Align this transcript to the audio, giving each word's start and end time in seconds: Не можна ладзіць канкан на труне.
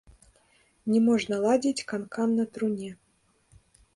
Не 0.93 1.01
можна 1.09 1.35
ладзіць 1.43 1.85
канкан 1.91 2.29
на 2.39 2.45
труне. 2.55 2.91